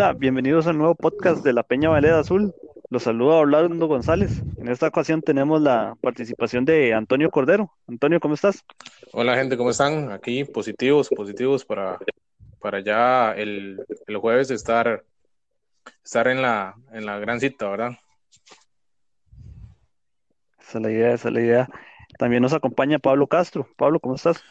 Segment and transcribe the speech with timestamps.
[0.00, 2.54] Hola, bienvenidos al nuevo podcast de la Peña Valeda Azul.
[2.88, 4.42] Los saluda Orlando González.
[4.56, 7.70] En esta ocasión tenemos la participación de Antonio Cordero.
[7.86, 8.64] Antonio, ¿cómo estás?
[9.12, 10.10] Hola gente, ¿cómo están?
[10.10, 11.98] Aquí positivos, positivos para,
[12.60, 15.04] para ya el, el jueves estar,
[16.02, 17.90] estar en, la, en la gran cita, ¿verdad?
[20.58, 21.68] Esa es la idea, esa es la idea.
[22.18, 23.68] También nos acompaña Pablo Castro.
[23.76, 24.42] Pablo, ¿cómo estás?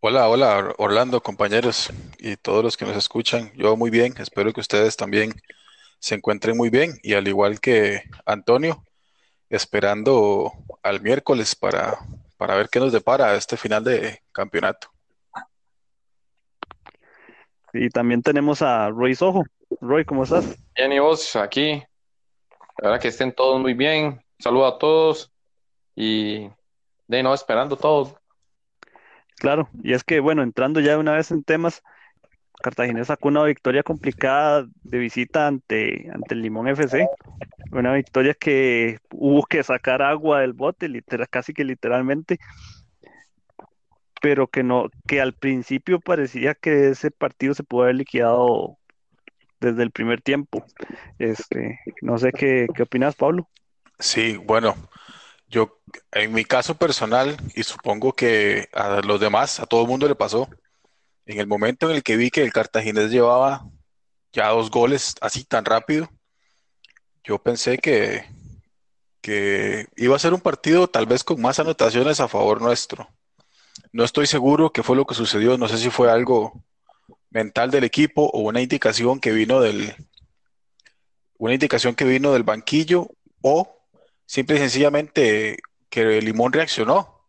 [0.00, 3.50] Hola, hola Orlando, compañeros y todos los que nos escuchan.
[3.56, 5.32] Yo muy bien, espero que ustedes también
[5.98, 8.84] se encuentren muy bien y al igual que Antonio,
[9.48, 11.98] esperando al miércoles para,
[12.36, 14.88] para ver qué nos depara este final de campeonato.
[17.72, 19.44] Y también tenemos a Roy Sojo.
[19.80, 20.44] Roy, ¿cómo estás?
[20.76, 21.82] Bien, y vos aquí.
[22.78, 24.22] La verdad que estén todos muy bien.
[24.38, 25.32] Saludo a todos
[25.94, 26.48] y
[27.08, 28.14] de no esperando todos.
[29.36, 31.82] Claro, y es que, bueno, entrando ya una vez en temas,
[32.62, 37.06] Cartagena sacó una victoria complicada de visita ante, ante el Limón FC.
[37.70, 42.38] Una victoria que hubo que sacar agua del bote, literal, casi que literalmente,
[44.22, 48.78] pero que no, que al principio parecía que ese partido se pudo haber liquidado
[49.60, 50.64] desde el primer tiempo.
[51.18, 53.48] Este, no sé qué, qué opinas, Pablo.
[53.98, 54.74] Sí, bueno,
[55.48, 55.80] yo,
[56.12, 60.14] en mi caso personal, y supongo que a los demás, a todo el mundo le
[60.14, 60.48] pasó,
[61.26, 63.66] en el momento en el que vi que el Cartaginés llevaba
[64.32, 66.08] ya dos goles así tan rápido,
[67.24, 68.24] yo pensé que,
[69.20, 73.08] que iba a ser un partido tal vez con más anotaciones a favor nuestro.
[73.92, 76.64] No estoy seguro qué fue lo que sucedió, no sé si fue algo
[77.30, 79.94] mental del equipo o una indicación que vino del
[81.38, 83.10] una indicación que vino del banquillo
[83.42, 83.75] o
[84.26, 87.24] simple y sencillamente que Limón reaccionó.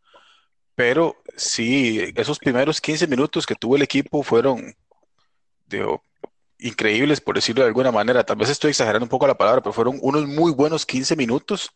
[0.75, 4.75] Pero sí, esos primeros 15 minutos que tuvo el equipo fueron
[6.59, 8.25] increíbles, por decirlo de alguna manera.
[8.25, 11.71] Tal vez estoy exagerando un poco la palabra, pero fueron unos muy buenos 15 minutos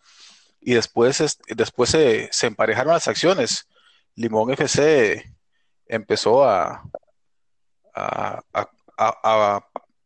[0.59, 3.67] y después, después se, emparejaron las acciones.
[4.15, 5.33] Limón FC
[5.88, 6.83] empezó a,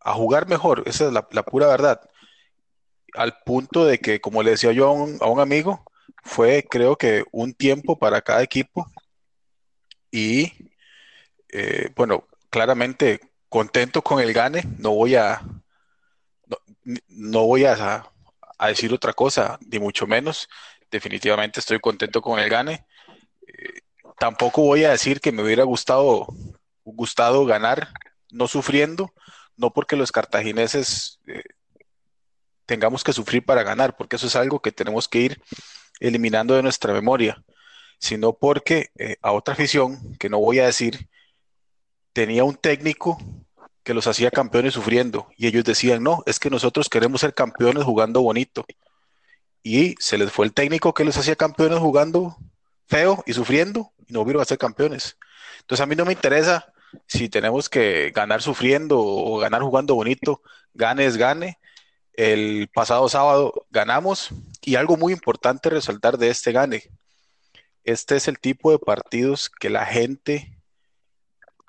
[0.06, 2.00] jugar mejor, esa es la pura verdad
[3.16, 4.92] al punto de que, como le decía yo a
[5.30, 5.84] un, amigo,
[6.24, 8.90] fue creo que un tiempo para cada equipo
[10.12, 10.52] y
[11.50, 15.42] eh, bueno, claramente contento con el gane, no voy a
[17.08, 18.12] no, voy a,
[18.68, 20.48] decir otra cosa, ni mucho menos,
[20.92, 22.86] definitivamente estoy contento con el gane.
[23.48, 23.82] Eh,
[24.18, 26.28] tampoco voy a decir que me hubiera gustado,
[26.84, 27.90] gustado ganar
[28.32, 29.14] no sufriendo,
[29.58, 31.44] no porque los cartagineses eh,
[32.66, 35.42] tengamos que sufrir para ganar, porque eso es algo que tenemos que ir
[36.00, 37.44] eliminando de nuestra memoria,
[38.00, 41.08] sino porque eh, a otra afición, que no voy a decir,
[42.14, 43.18] tenía un técnico
[43.84, 47.84] que los hacía campeones sufriendo y ellos decían, no, es que nosotros queremos ser campeones
[47.84, 48.66] jugando bonito.
[49.62, 52.38] Y se les fue el técnico que los hacía campeones jugando
[52.88, 55.18] feo y sufriendo y no volvieron a ser campeones.
[55.62, 56.72] Entonces a mí no me interesa
[57.08, 60.42] si tenemos que ganar sufriendo o ganar jugando bonito,
[60.74, 61.60] gane es gane,
[62.18, 64.30] el pasado sábado ganamos
[64.62, 66.84] y algo muy importante resaltar de este gane.
[67.84, 70.52] Este es el tipo de partidos que la gente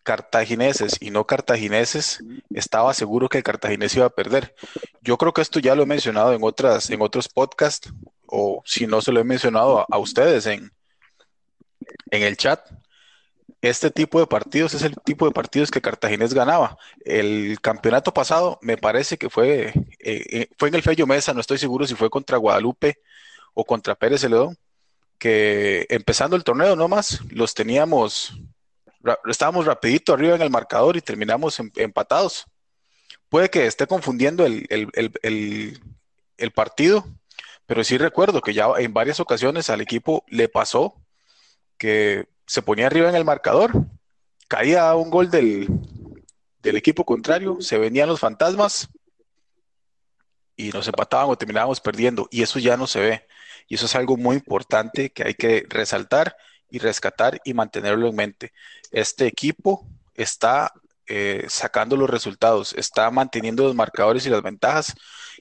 [0.02, 4.54] cartagineses y no cartagineses estaba seguro que el cartaginés iba a perder.
[5.02, 7.92] Yo creo que esto ya lo he mencionado en otras en otros podcasts
[8.26, 10.70] o si no se lo he mencionado a, a ustedes en,
[12.10, 12.60] en el chat
[13.68, 16.78] este tipo de partidos es el tipo de partidos que Cartaginés ganaba.
[17.04, 19.72] El campeonato pasado me parece que fue,
[20.06, 23.00] eh, eh, fue en el Fello Mesa, no estoy seguro si fue contra Guadalupe
[23.54, 24.56] o contra Pérez Celedón,
[25.18, 28.38] que empezando el torneo nomás los teníamos,
[29.26, 32.46] estábamos rapidito arriba en el marcador y terminamos em, empatados.
[33.28, 37.04] Puede que esté confundiendo el, el partido,
[37.66, 40.94] pero sí recuerdo que ya en varias ocasiones al equipo le pasó
[41.78, 43.72] que se ponía arriba en el marcador,
[44.48, 45.68] caía un gol del,
[46.62, 48.88] equipo contrario, se venían los fantasmas
[50.56, 52.28] y nos empataban o terminábamos perdiendo.
[52.30, 53.26] Y eso ya no se ve.
[53.68, 56.36] Y eso es algo muy importante que hay que resaltar
[56.70, 58.52] y rescatar y mantenerlo en mente.
[58.90, 60.72] Este equipo está
[61.06, 64.94] eh, sacando los resultados, está manteniendo los marcadores y las ventajas.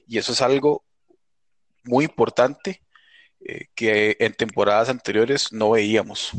[0.06, 0.84] Y eso es algo
[1.84, 2.82] muy importante
[3.40, 6.32] eh, que en temporadas anteriores no veíamos.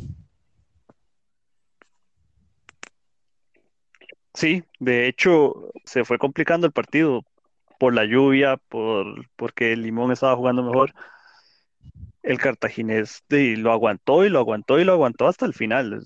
[4.34, 7.24] Sí, de hecho se fue complicando el partido
[7.78, 10.94] por la lluvia, por porque el Limón estaba jugando mejor.
[12.24, 16.02] El cartaginés lo aguantó y lo aguantó y lo aguantó hasta el final.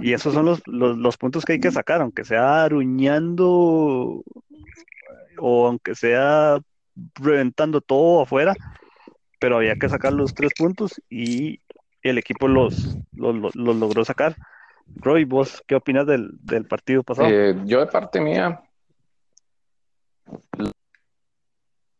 [0.00, 4.24] y esos son los, puntos que hay que sacar, aunque sea aruñando
[5.38, 6.58] o aunque sea
[7.14, 8.54] reventando todo afuera,
[9.38, 11.60] pero había que sacar los tres puntos y
[12.02, 14.36] el equipo los, los, logró sacar.
[14.96, 17.28] Roy, ¿vos qué opinas del, partido pasado?
[17.30, 18.60] Eh, yo de parte mía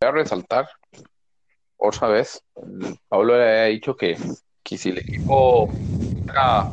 [0.04, 0.68] a resaltar
[1.76, 2.42] otra vez,
[3.08, 4.16] Pablo le había dicho que,
[4.62, 5.68] que si el equipo
[6.26, 6.72] saca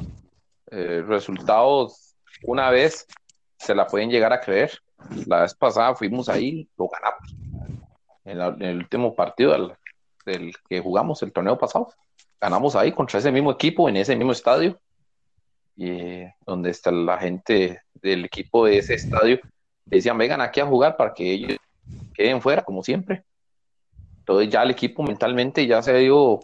[0.72, 3.06] eh, resultados una vez,
[3.58, 4.72] se la pueden llegar a creer.
[5.28, 7.36] La vez pasada fuimos ahí, lo ganamos.
[8.24, 9.76] En, el último partido
[10.26, 11.94] del, que jugamos, el torneo pasado,
[12.40, 14.80] ganamos ahí contra ese mismo equipo, en ese mismo estadio,
[15.76, 19.40] y donde está la gente del equipo de ese estadio.
[19.86, 21.58] Decían, vengan aquí a jugar para que ellos
[22.14, 23.24] queden fuera, como siempre.
[24.20, 26.42] Entonces ya el equipo mentalmente ya se ha ido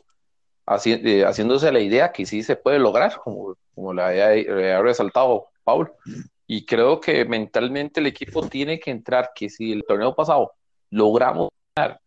[0.85, 5.91] eh, haciéndose la idea que sí se puede lograr, como, como le había, resaltado Paul.
[6.45, 10.53] Y creo que mentalmente el equipo tiene que entrar, que si el torneo pasado
[10.89, 11.99] logramos ganar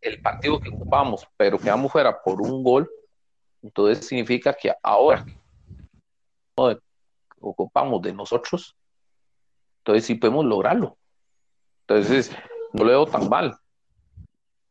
[0.00, 2.88] el partido que ocupamos, pero quedamos fuera por un gol,
[3.62, 5.24] entonces significa que ahora
[7.40, 8.76] ocupamos de nosotros,
[9.78, 10.96] entonces sí podemos lograrlo.
[11.88, 12.30] Entonces,
[12.76, 13.56] no lo veo tan mal.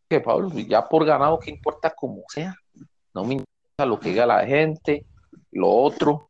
[0.08, 2.56] Que Pablo, ya por ganado, ¿qué importa como sea?
[3.14, 5.06] No me importa lo que diga la gente,
[5.52, 6.30] lo otro.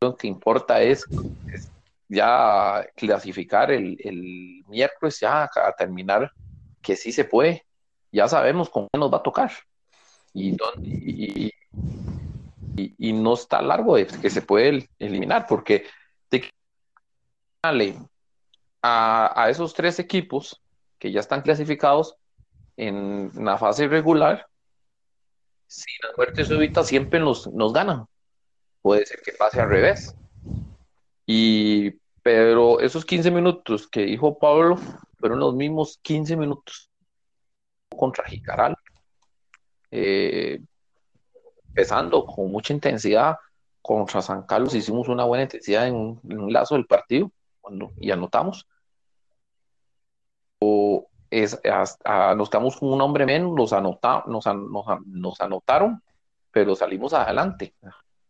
[0.00, 1.04] Lo que importa es,
[2.08, 6.32] ya clasificar el, miércoles, ya a terminar
[6.80, 7.66] que sí se puede.
[8.10, 9.52] Ya sabemos con qué nos va a tocar.
[10.34, 11.52] Y, y,
[12.76, 15.84] y, no está largo de que se puede eliminar, porque
[16.30, 16.50] te
[18.82, 20.60] a, esos tres equipos
[20.98, 22.16] que ya están clasificados
[22.76, 24.46] en la fase regular,
[25.66, 28.06] si la muerte súbita siempre nos, nos ganan.
[28.82, 30.14] Puede ser que pase al revés.
[31.24, 31.92] Y,
[32.22, 34.76] pero esos 15 minutos que dijo Pablo
[35.18, 36.90] fueron los mismos 15 minutos
[37.96, 38.76] contra Jicaral.
[39.90, 40.60] Eh,
[41.68, 43.36] empezando con mucha intensidad
[43.80, 47.30] contra San Carlos, hicimos una buena intensidad en un, lazo del partido
[47.98, 48.66] y anotamos
[51.32, 51.58] es,
[52.36, 54.44] nos quedamos con un hombre menos, nos, anota, nos,
[55.06, 56.02] nos, anotaron,
[56.50, 57.74] pero salimos adelante.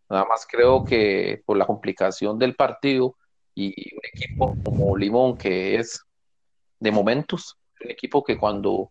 [0.08, 3.16] Nada más creo que por la complicación del partido
[3.54, 6.00] y un equipo como Limón, que es
[6.78, 8.90] de momentos, un equipo que cuando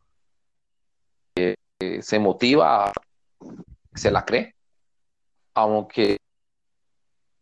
[1.36, 1.56] eh,
[2.02, 2.92] se motiva,
[3.94, 4.56] se la cree,
[5.54, 6.18] aunque el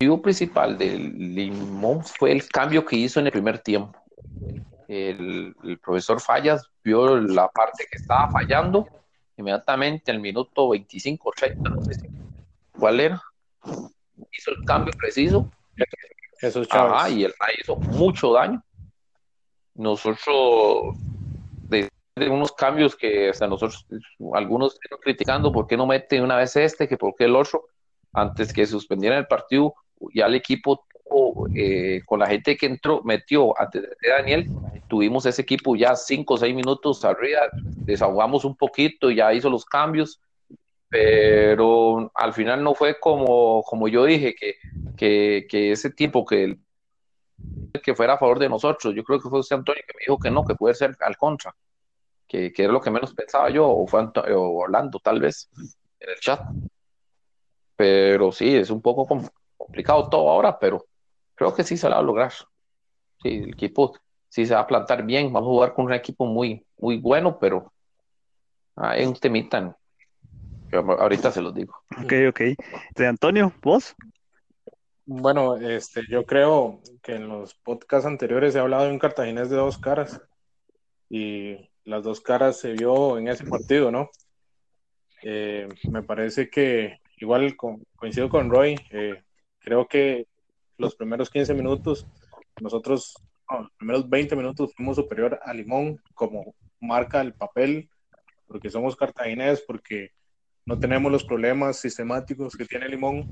[0.07, 4.00] motivo principal del Limón fue el cambio que hizo en el primer tiempo
[4.90, 8.88] el, profesor Fallas vio la parte que estaba fallando,
[9.38, 12.10] inmediatamente al minuto 25 30, no sé
[12.72, 13.22] cuál era,
[14.32, 15.50] hizo el cambio preciso.
[16.40, 17.14] Jesús Chávez.
[17.14, 18.64] y el hizo mucho daño.
[19.76, 20.98] Nosotros,
[21.68, 21.90] de,
[22.30, 23.86] unos cambios que hasta nosotros,
[24.34, 27.68] algunos están criticando, ¿por qué no mete una vez este, que por qué el otro?
[28.12, 29.76] Antes que suspendieran el partido,
[30.16, 30.88] ya el equipo
[31.56, 34.47] eh, con la gente que entró, metió antes de Daniel,
[34.87, 39.66] tuvimos ese equipo ya cinco o seis minutos arriba, desahogamos un poquito, ya hizo los
[39.66, 40.21] cambios,
[40.89, 44.56] pero al final no fue como, como yo dije, que,
[44.97, 46.57] que, que ese tiempo que,
[47.83, 50.19] que fuera a favor de nosotros, yo creo que fue usted Antonio que me dijo
[50.19, 51.56] que no, que puede ser al contra,
[52.28, 55.49] que, que era lo que menos pensaba yo, o fue Orlando tal vez,
[55.99, 56.42] en el chat.
[57.75, 59.07] Pero sí, es un poco
[59.56, 60.85] complicado todo ahora, pero
[61.40, 62.34] creo que sí se va a lograr.
[63.24, 65.31] Sí, el equipo sí se va a plantar bien.
[65.31, 67.72] Vamos a jugar con un equipo muy, muy bueno, pero
[68.76, 69.76] hay un temita.
[70.74, 71.81] Ahorita se los digo.
[71.98, 72.42] Ok, ok.
[72.94, 73.96] De Antonio, ¿vos?
[75.06, 79.56] Bueno, este, yo creo que en los podcasts anteriores he hablado de un cartaginés de
[79.56, 80.22] dos caras
[81.10, 84.10] y las dos caras se vio en ese partido, ¿no?
[85.24, 87.56] Eh, me parece que igual
[87.96, 89.24] coincido con Roy, eh,
[89.60, 90.28] creo que
[90.80, 92.07] los primeros 15 minutos,
[92.62, 93.14] nosotros,
[93.50, 97.90] los primeros 20 minutos fuimos superior a Limón, como marca el papel,
[98.48, 100.12] porque somos cartagineses, porque
[100.66, 103.30] no tenemos los problemas sistemáticos que tiene Limón.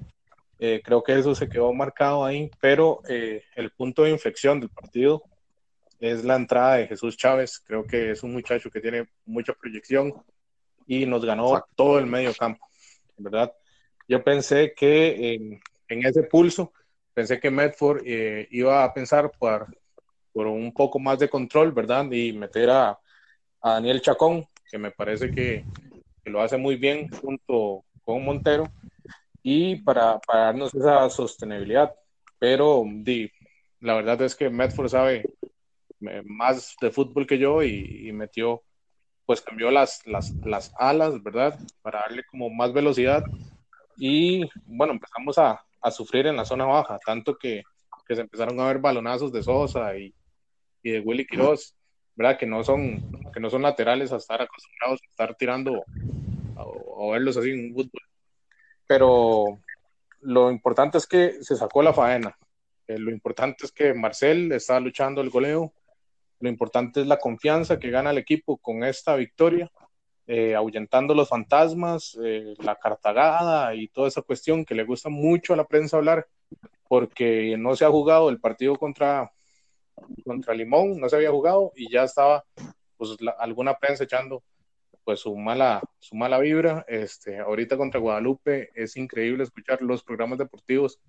[0.60, 4.70] Eh, creo que eso se quedó marcado ahí, pero eh, el punto de inflexión del
[4.70, 5.24] partido
[6.00, 7.60] es la entrada de Jesús Chávez.
[7.66, 10.14] Creo que es un muchacho que tiene mucha proyección
[10.86, 12.68] y nos ganó todo el medio campo,
[13.18, 13.54] ¿verdad?
[14.08, 16.74] Yo pensé que en ese pulso
[17.18, 19.76] pensé que Medford eh, iba a pensar por,
[20.32, 22.06] por un poco más de control, ¿verdad?
[22.12, 22.90] Y meter a,
[23.60, 25.66] a Daniel Chacón, que me parece que,
[26.24, 28.66] que, lo hace muy bien junto con Montero,
[29.42, 31.92] y para, para darnos esa sostenibilidad.
[32.38, 33.32] Pero di,
[33.80, 35.24] la verdad es que Medford sabe,
[36.24, 38.62] más de fútbol que yo y, metió,
[39.26, 41.60] pues cambió las, las, las, alas, ¿verdad?
[41.82, 43.24] Para darle como más velocidad.
[43.98, 47.64] Y bueno, empezamos a, a sufrir en la zona baja, tanto que,
[48.08, 50.14] que, se empezaron a ver balonazos de Sosa y,
[50.84, 51.76] y de Willy Quiroz,
[52.16, 52.38] ¿verdad?
[52.38, 55.84] Que no, son, que no son laterales a estar acostumbrados a estar tirando
[56.56, 58.02] o, verlos así en fútbol.
[58.88, 59.60] Pero
[60.22, 62.36] lo importante es que se sacó la faena.
[62.88, 65.74] Eh, lo importante es que Marcel está luchando el goleo.
[66.40, 69.72] Lo importante es la confianza que gana el equipo con esta victoria,
[70.28, 75.54] eh, ahuyentando los fantasmas, eh, la cartagada y toda esa cuestión que le gusta mucho
[75.54, 76.28] a la prensa hablar,
[76.88, 79.32] porque no se ha jugado el partido contra,
[80.26, 82.44] contra Limón, no se había jugado y ya estaba
[82.98, 84.44] pues, alguna prensa echando
[85.08, 86.84] pues su mala, su mala vibra.
[86.86, 91.00] Este, ahorita contra Guadalupe es increíble escuchar los programas deportivos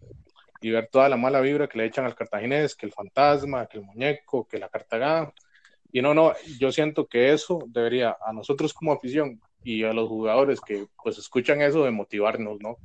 [0.61, 3.79] y ver toda la mala vibra que le echan al cartaginés, que el fantasma, que
[3.79, 5.35] el muñeco, que la cartagada.
[5.91, 10.09] Y no, no, yo siento que eso debería a nosotros como afición y a los
[10.09, 12.77] jugadores que pues escuchan eso de motivarnos, ¿no?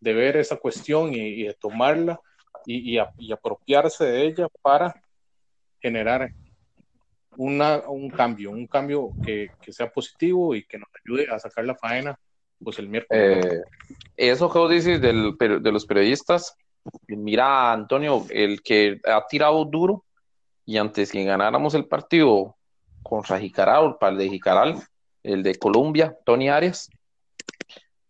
[0.00, 2.20] De ver esa cuestión y, de tomarla
[2.66, 4.94] y, y, apropiarse de ella para
[5.80, 6.30] generar
[7.36, 11.64] una, un cambio, un cambio que, que, sea positivo y que nos ayude a sacar
[11.64, 12.18] la faena
[12.62, 13.44] pues el miércoles.
[13.44, 13.62] Eh,
[14.16, 16.56] eso que vos dices del, de los periodistas,
[17.08, 20.04] mira, Antonio, el que ha tirado duro
[20.64, 22.56] y antes que ganáramos el partido
[23.02, 24.82] contra Jicaral, para el de Jicaral,
[25.22, 26.90] el de Colombia, Tony Arias,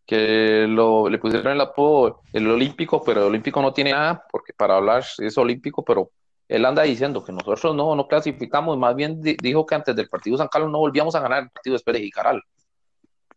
[0.06, 4.52] que lo, le pusieron el apodo el olímpico, pero el olímpico no tiene nada, porque
[4.52, 6.10] para hablar es olímpico, pero
[6.48, 10.36] él anda diciendo que nosotros no, no clasificamos, más bien dijo que antes del partido
[10.36, 12.42] San Carlos no volvíamos a ganar el partido después de Jicaral.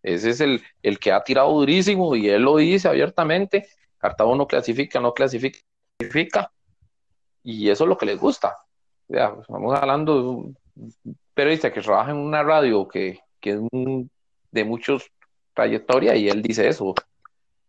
[0.03, 3.67] Ese es el, el que ha tirado durísimo y él lo dice abiertamente
[3.97, 6.51] Cartago no clasifica, no clasifica,
[7.41, 8.55] y eso es lo que les gusta.
[9.07, 10.57] Ya, pues, estamos hablando de un
[11.33, 13.59] periodista que trabaja en una radio que, que es
[14.51, 15.11] de muchos
[15.53, 16.93] trayectoria y él dice eso.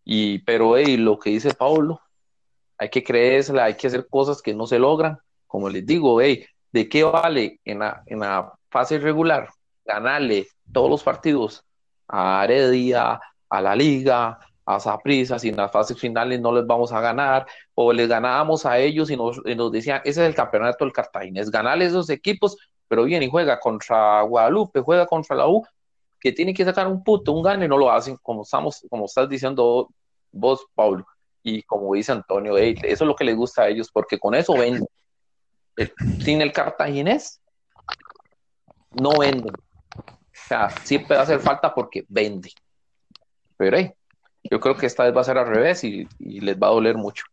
[0.05, 2.01] Y, pero hey, lo que dice Pablo,
[2.79, 5.19] hay que creérsela, hay que hacer cosas que no se logran.
[5.47, 9.49] Como les digo, hey, ¿de qué vale en la, en la fase regular
[9.85, 11.65] ganarle todos los partidos
[12.09, 16.93] a Heredia, a la Liga, a Saprisa, si en las fases finales no les vamos
[16.93, 19.41] a ganar, o les ganábamos a ellos y nos,
[19.73, 22.57] decían, ese es el campeonato del Cartaginés, ganarle esos equipos,
[22.89, 25.65] pero viene y juega contra Guadalupe, juega contra la U,
[26.21, 29.05] que tiene que sacar un puto, un gane, y no lo hacen, como estamos, como
[29.05, 29.89] estás diciendo
[30.33, 31.07] vos, Pablo,
[31.45, 34.53] y como dice Antonio, eso es lo que les gusta a ellos, porque con eso
[34.55, 34.87] venden.
[36.25, 37.41] sin el cartaginés,
[39.01, 39.55] no venden.
[39.55, 42.51] O sea, siempre va a hacer falta porque vende.
[43.57, 43.93] Pero hey,
[44.51, 46.97] yo creo que esta vez va a ser al revés y, les va a doler
[46.97, 47.25] mucho.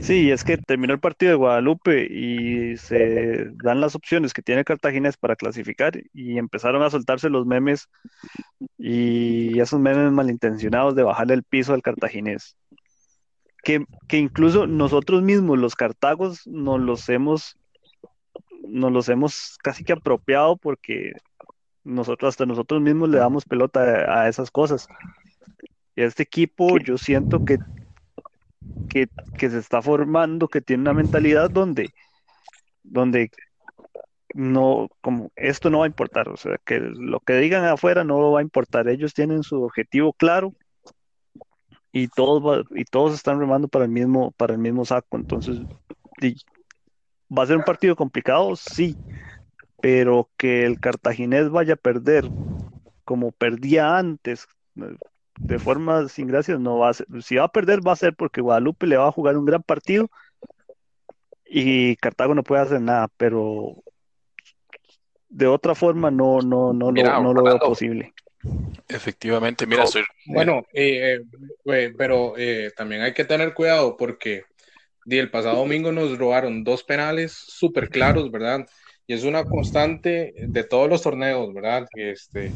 [0.00, 4.64] Sí, es que terminó el partido de Guadalupe y se dan las opciones que tiene
[4.64, 7.88] Cartaginés para clasificar y empezaron a soltarse los memes
[8.78, 12.56] y esos memes malintencionados de bajarle el piso al Cartaginés.
[13.62, 17.56] Que, que incluso nosotros mismos, los cartagos, nos los hemos,
[18.68, 21.12] nos los hemos casi que apropiado porque
[21.86, 23.80] nosotros, hasta nosotros mismos le damos pelota
[24.20, 24.88] a, esas cosas.
[25.94, 27.58] Y este equipo yo siento que,
[28.88, 31.90] que, se está formando, que tiene una mentalidad donde,
[32.82, 33.30] donde
[34.34, 38.32] no, como esto no va a importar, o sea, que lo que digan afuera no
[38.32, 40.54] va a importar, ellos tienen su objetivo claro
[41.92, 45.60] y todos, y todos están remando para el mismo, para el mismo saco, entonces,
[47.30, 48.56] ¿va a ser un partido complicado?
[48.56, 48.96] Sí,
[49.80, 52.24] pero que el cartaginés vaya a perder
[53.04, 54.46] como perdía antes,
[55.38, 57.06] de forma sin gracias, no va a ser.
[57.22, 59.62] Si va a perder, va a ser porque Guadalupe le va a jugar un gran
[59.62, 60.10] partido
[61.44, 63.76] y Cartago no puede hacer nada, pero
[65.28, 68.12] de otra forma no, no, no, no lo veo posible.
[68.88, 70.04] Efectivamente, mira, soy...
[70.26, 71.18] Bueno, eh,
[71.66, 74.44] eh, pero eh, también hay que tener cuidado porque
[75.04, 78.66] el pasado domingo nos robaron dos penales súper claros, ¿verdad?
[79.06, 81.86] Y es una constante de todos los torneos, ¿verdad?
[81.94, 82.52] Este,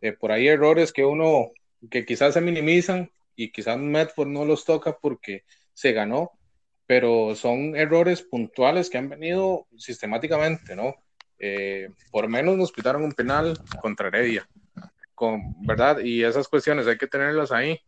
[0.00, 1.50] eh, por ahí errores que uno,
[1.90, 6.32] que quizás se minimizan y quizás Medford no los toca porque se ganó,
[6.86, 10.94] pero son errores puntuales que han venido sistemáticamente, ¿no?
[11.38, 14.48] Eh, por menos nos pitaron un penal contra Heredia,
[15.14, 15.98] con, ¿verdad?
[16.00, 17.80] Y esas cuestiones hay que tenerlas ahí.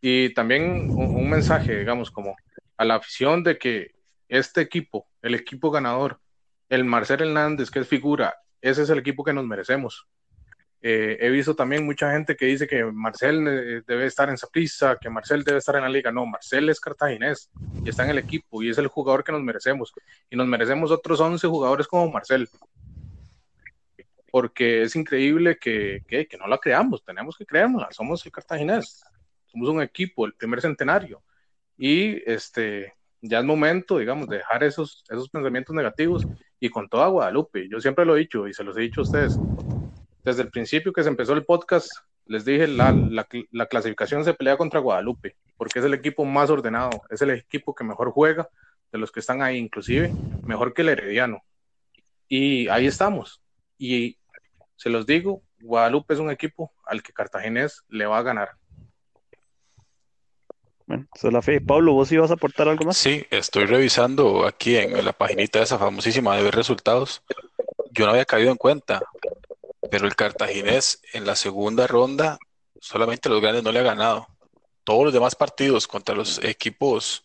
[0.00, 2.36] Y también un mensaje, digamos, como
[2.76, 3.92] a la afición de que
[4.28, 6.20] este equipo, el equipo ganador,
[6.68, 10.06] el Marcel Hernández, que es figura, ese es el equipo que nos merecemos.
[10.82, 14.96] Eh, he visto también mucha gente que dice que Marcel eh, debe estar en Saprissa,
[15.00, 16.12] que Marcel debe estar en la liga.
[16.12, 17.50] No, Marcel es cartaginés
[17.84, 19.92] y está en el equipo y es el jugador que nos merecemos.
[20.30, 22.48] Y nos merecemos otros 11 jugadores como Marcel.
[24.30, 27.88] Porque es increíble que, que, no la creamos, tenemos que creérnosla.
[27.90, 29.02] Somos el cartaginés,
[29.46, 31.22] somos un equipo, el primer centenario.
[31.78, 32.94] Y este,
[33.28, 36.26] ya es momento, digamos, de dejar esos, esos pensamientos negativos
[36.60, 37.68] y con toda Guadalupe.
[37.68, 39.38] Yo siempre lo he dicho y se los he dicho a ustedes
[40.26, 41.88] desde el principio que se empezó el podcast,
[42.26, 42.92] les dije, la,
[43.52, 47.76] la, clasificación se pelea contra Guadalupe, porque es el equipo más ordenado, es el equipo
[47.76, 48.48] que mejor juega
[48.90, 51.44] de los que están ahí, inclusive mejor que el Herediano.
[52.28, 53.40] Y ahí estamos.
[53.78, 54.18] Y
[54.74, 58.50] se los digo, Guadalupe es un equipo al que Cartaginés le va a ganar.
[60.86, 61.60] Bueno, esa es la fe.
[61.60, 62.96] Pablo, ¿vos ibas a aportar algo más?
[62.96, 67.22] Sí, estoy revisando aquí en la paginita esa famosísima de ver resultados.
[67.90, 69.02] Yo no había caído en cuenta,
[69.90, 72.38] pero el Cartaginés en la segunda ronda
[72.80, 74.28] solamente los grandes no le ha ganado.
[74.84, 77.24] Todos los demás partidos contra los equipos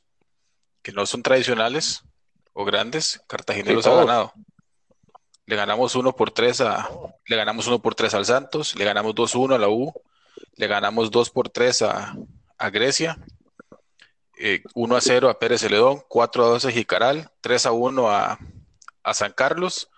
[0.82, 2.04] que no son tradicionales
[2.54, 4.34] o grandes, Cartaginés los ha ganado.
[5.46, 6.90] Le ganamos 1 por 3 a
[7.26, 9.94] le ganamos 1 por 3 al Santos, le ganamos 2-1 a la U,
[10.56, 12.16] le ganamos 2 por 3 a,
[12.58, 13.18] a Grecia,
[14.74, 18.10] 1 eh, a 0 a Pérez Celedón, 4 a 2 a Jicaral, 3 a 1
[18.10, 18.40] a,
[19.04, 19.92] a San Carlos,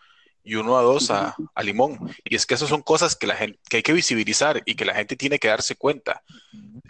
[0.44, 2.14] y uno a dos a, Limón.
[2.24, 4.86] Y es que esas son cosas que, la gente, que hay que visibilizar y que
[4.86, 6.24] la gente tiene que darse cuenta.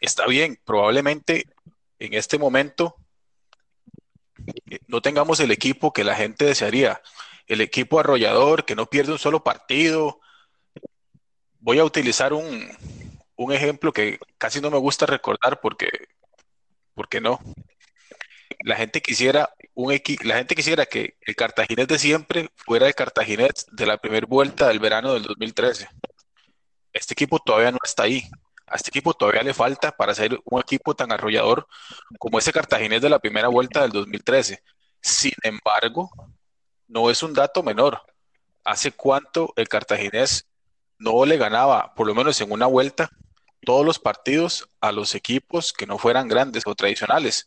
[0.02, 1.46] Está bien, probablemente
[2.00, 2.96] en este momento
[4.70, 7.02] eh, no tengamos el equipo que la gente desearía.
[7.46, 10.20] El equipo arrollador que no pierde un solo partido.
[11.60, 12.70] Voy a utilizar un,
[13.36, 15.90] un ejemplo que casi no me gusta recordar porque,
[16.94, 17.40] porque no
[18.64, 23.66] la gente quisiera un la gente quisiera que el Cartaginés de siempre fuera el Cartaginés
[23.72, 25.88] de la primera vuelta del verano del 2013.
[26.94, 28.24] Este equipo todavía no está ahí.
[28.68, 31.68] A este equipo todavía le falta para ser un equipo tan arrollador
[32.20, 34.64] como ese Cartaginés de la primera vuelta del 2013.
[35.02, 36.10] Sin embargo,
[36.88, 38.02] no es un dato menor.
[38.64, 40.48] ¿Hace cuánto el Cartaginés
[41.00, 43.10] no le ganaba, por lo menos en una vuelta,
[43.66, 47.46] todos los partidos a los equipos que no fueran grandes o tradicionales?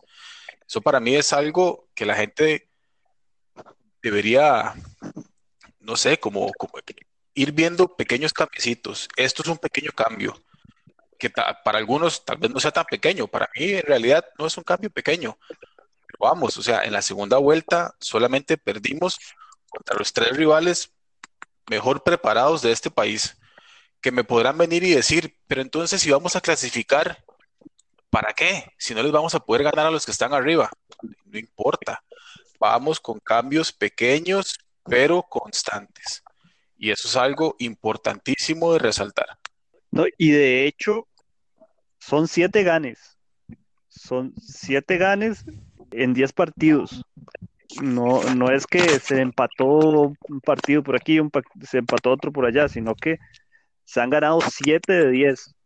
[0.69, 2.69] Eso para mí es algo que la gente
[4.03, 4.75] debería,
[5.81, 6.53] no sé, como,
[7.35, 9.09] ir viendo pequeños cambiecitos.
[9.17, 10.43] Esto es un pequeño cambio,
[11.19, 14.57] que para algunos tal vez no sea tan pequeño, para mí en realidad no es
[14.57, 15.39] un cambio pequeño.
[15.49, 19.19] Pero vamos, o sea, en la segunda vuelta solamente perdimos
[19.69, 20.93] contra los tres rivales
[21.69, 23.37] mejor preparados de este país,
[24.07, 27.25] que me podrán venir y decir, pero entonces si vamos a clasificar
[28.17, 28.65] ¿Para qué?
[28.79, 30.71] Si no les vamos a poder ganar a los que están arriba.
[31.27, 32.03] No importa.
[32.59, 36.23] Vamos con cambios pequeños, pero constantes.
[36.79, 39.27] Y eso es algo importantísimo de resaltar.
[39.91, 41.09] No, y de hecho,
[41.99, 43.19] son siete ganes.
[43.89, 45.45] Son siete ganes
[45.91, 47.03] en diez partidos.
[47.83, 51.31] No, no es que se empató un partido por aquí, un,
[51.69, 53.19] se empató otro por allá, sino que
[53.87, 55.57] se han ganado siete de diez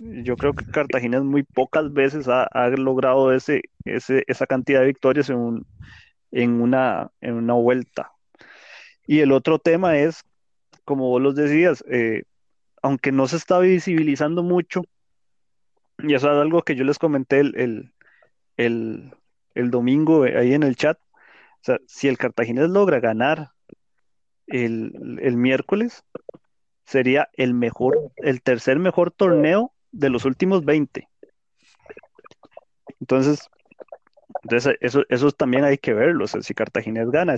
[0.00, 5.64] yo creo que Cartagena muy pocas veces ha, logrado ese, esa cantidad de victorias en,
[6.60, 8.12] una, en una vuelta.
[9.06, 10.24] Y el otro tema es,
[10.84, 12.24] como vos los decías, eh,
[12.82, 14.82] aunque no se está visibilizando mucho,
[15.98, 17.92] y eso es algo que yo les comenté el,
[18.56, 19.12] el,
[19.70, 20.98] domingo ahí en el chat,
[21.86, 23.50] si el Cartaginés logra ganar
[24.46, 26.04] el, el miércoles,
[26.86, 31.08] sería el mejor, el tercer mejor torneo de los últimos 20.
[33.00, 33.48] Entonces,
[34.42, 36.26] entonces eso, eso también hay que verlo.
[36.26, 37.36] si Cartaginés gana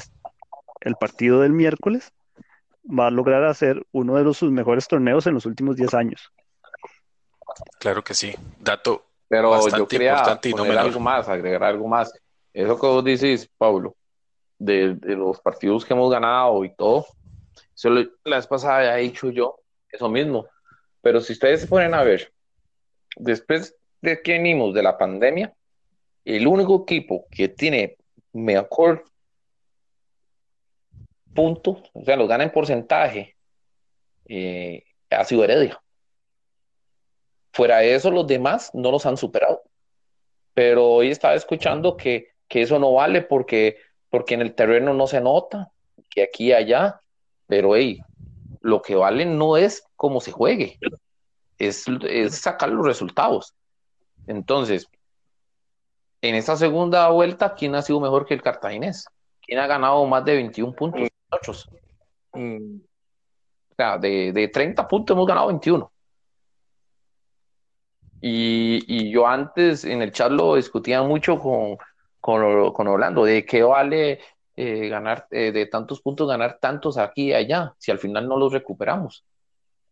[0.80, 2.12] el partido del miércoles,
[2.88, 6.32] va a lograr hacer uno de los, sus mejores torneos en los últimos 10 años.
[7.80, 8.34] Claro que sí.
[8.60, 12.12] Dato Pero yo quería importante y no algo más, agregar algo más.
[12.52, 13.96] Eso que vos dices, Pablo,
[14.58, 17.06] de, los partidos que hemos ganado y todo,
[17.84, 19.60] la vez pasada he dicho yo
[19.90, 20.46] eso mismo.
[21.00, 22.32] Pero si ustedes se ponen a ver
[23.16, 25.54] después de que venimos de la pandemia,
[26.24, 27.96] el único equipo que tiene
[28.32, 29.04] mejor
[31.34, 33.36] punto, o sea, los gana en porcentaje,
[34.26, 35.80] eh, ha sido Heredia.
[37.52, 39.62] Fuera de eso, los demás no los han superado.
[40.54, 43.78] Pero hoy estaba escuchando que, eso no vale porque,
[44.10, 45.70] porque en el terreno no se nota,
[46.10, 47.00] que aquí y allá,
[47.48, 48.00] pero hey,
[48.60, 50.78] lo que vale no es cómo se juegue,
[51.58, 51.86] es,
[52.30, 53.54] sacar los resultados.
[54.26, 54.86] Entonces,
[56.20, 59.06] en esta segunda vuelta, ¿quién ha sido mejor que el cartaginés?
[59.40, 61.08] ¿Quién ha ganado más de 21 puntos?
[62.34, 62.80] Mm.
[63.76, 65.90] sea, de, de 30 puntos hemos ganado 21.
[68.20, 71.78] Y, y, yo antes en el chat lo discutía mucho con,
[72.20, 74.20] con, con Orlando, de qué vale
[74.60, 78.36] eh, ganar eh, de tantos puntos, ganar tantos aquí y allá, si al final no
[78.36, 79.24] los recuperamos.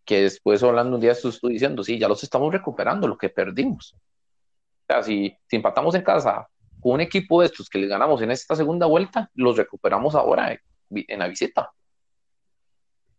[0.05, 3.95] Que después Orlando un día estoy diciendo, sí, ya los estamos recuperando, lo que perdimos.
[3.95, 6.49] O sea, si, empatamos en casa
[6.81, 10.53] con un equipo de estos que les ganamos en esta segunda vuelta, los recuperamos ahora
[10.53, 11.71] en, en la visita.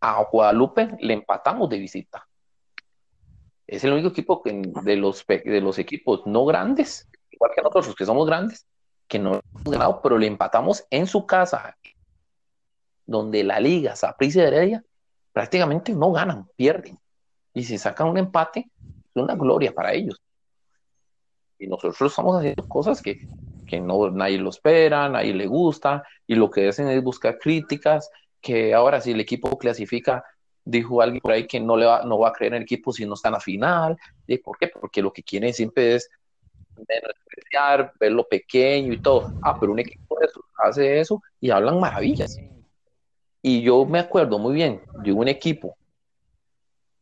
[0.00, 2.28] A Guadalupe le empatamos de visita
[3.68, 8.06] es el único equipo de, los, de los equipos no grandes, igual que nosotros que
[8.06, 8.66] somos grandes,
[9.08, 11.76] que no hemos ganado, pero le empatamos en su casa,
[13.06, 14.84] donde la liga, Saprissa y Heredia,
[15.32, 16.98] prácticamente no ganan, pierden.
[17.54, 18.70] Y si sacan un empate,
[19.14, 20.20] es una gloria para ellos.
[21.58, 23.26] Y nosotros estamos haciendo cosas que,
[23.66, 28.10] que no, nadie lo espera, nadie le gusta, y lo que hacen es buscar críticas,
[28.40, 30.24] que ahora si el equipo clasifica
[30.64, 32.92] dijo alguien por ahí que no, le va, no va a creer en el equipo
[32.92, 33.96] si no está en la final.
[34.26, 34.68] ¿Y por qué?
[34.68, 36.10] Porque lo que quieren siempre es
[36.86, 39.32] menospreciar, verlo pequeño y todo.
[39.42, 40.18] Ah, pero un equipo
[40.62, 42.38] hace eso y hablan maravillas.
[43.42, 45.76] Y yo me acuerdo muy bien de un equipo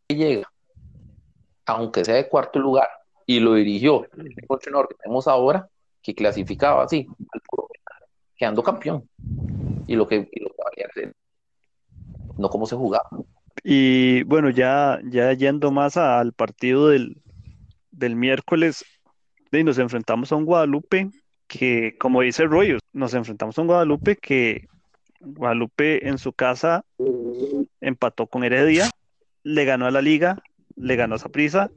[0.07, 0.53] que llega,
[1.65, 2.89] aunque sea de cuarto lugar,
[3.27, 5.69] y lo dirigió el entrenador que tenemos ahora,
[6.03, 7.07] que clasificaba así,
[8.37, 9.09] quedando campeón.
[9.89, 10.51] Y lo que, y lo
[10.95, 11.13] que
[12.39, 13.09] no cómo se jugaba.
[13.63, 17.17] Y bueno, ya, ya yendo más al partido del,
[17.91, 18.85] miércoles,
[19.53, 21.11] y nos enfrentamos a un Guadalupe
[21.47, 24.69] que, como dice Royos, nos enfrentamos a un Guadalupe que
[25.21, 26.85] Guadalupe en su casa
[27.81, 28.91] empató con Heredia,
[29.43, 30.43] le ganó a la liga,
[30.75, 31.71] le ganó a Saprisa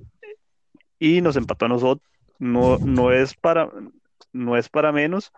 [0.97, 2.07] y nos empató a nosotros.
[2.39, 3.69] No, no, es para,
[4.31, 5.31] no es para menos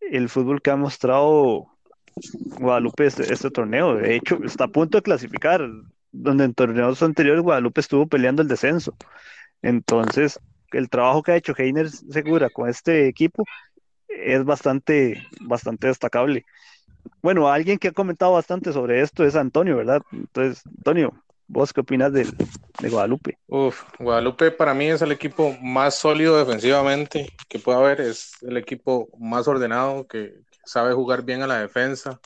[0.00, 1.68] el fútbol que ha mostrado
[2.58, 3.94] Guadalupe este, este, torneo.
[3.94, 5.68] De hecho, está a punto de clasificar,
[6.12, 8.96] donde en torneos anteriores Guadalupe estuvo peleando el descenso.
[9.62, 10.40] Entonces,
[10.76, 13.44] el trabajo que ha hecho Heiner Segura con este equipo
[14.08, 16.44] es bastante, bastante destacable.
[17.22, 20.02] Bueno, alguien que ha comentado bastante sobre esto es Antonio, ¿verdad?
[20.12, 21.12] Entonces, Antonio,
[21.46, 22.26] ¿vos qué opinas de,
[22.80, 23.38] de Guadalupe?
[23.46, 28.56] Uf, Guadalupe para mí es el equipo más sólido defensivamente que puede haber, es el
[28.56, 32.20] equipo más ordenado que, sabe jugar bien a la defensa.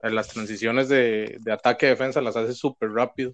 [0.00, 3.32] En las transiciones de, ataque-defensa las hace súper rápido.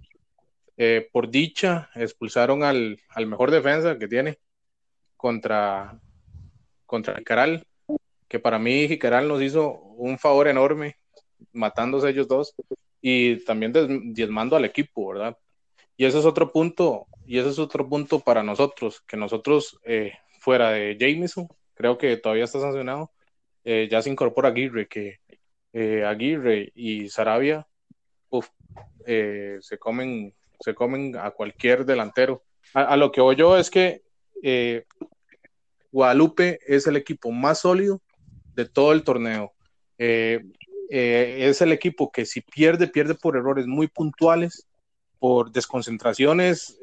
[0.76, 4.38] Eh, por dicha, expulsaron al, mejor defensa que tiene
[5.16, 6.00] contra,
[6.86, 7.66] contra Jicaral,
[8.28, 10.96] que para mí Jicaral nos hizo un favor enorme
[11.52, 12.54] matándose ellos dos
[13.00, 13.72] y también
[14.12, 15.36] diezmando al equipo, ¿verdad?
[15.96, 20.14] Y ese es otro punto, y ese es otro punto para nosotros, que nosotros eh,
[20.40, 23.12] fuera de Jameson, creo que todavía está sancionado,
[23.64, 25.20] eh, ya se incorpora Aguirre, que
[25.72, 27.66] eh, Aguirre y Sarabia
[29.06, 32.42] eh, se, comen, se comen a cualquier delantero.
[32.72, 34.02] A, lo que voy yo es que
[35.92, 38.00] Guadalupe es el equipo más sólido
[38.54, 39.52] de todo el torneo.
[39.98, 44.66] es el equipo que si pierde, pierde por errores muy puntuales,
[45.18, 46.78] por desconcentraciones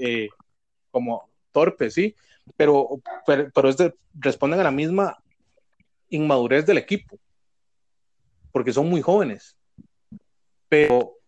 [0.92, 2.16] como torpes, sí,
[2.56, 3.78] pero, pero, es
[4.14, 5.18] responden a la misma
[6.10, 7.18] inmadurez del equipo,
[8.52, 9.58] porque son muy jóvenes.
[10.70, 11.21] Pero,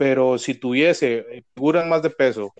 [0.00, 2.54] pero si tuviese figuras más de peso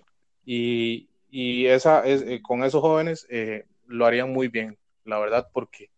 [0.45, 5.47] y, y esa, es, eh, con esos jóvenes eh, lo harían muy bien, la verdad,
[5.51, 5.89] porque,